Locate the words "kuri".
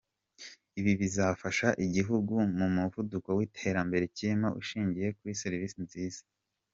5.17-5.39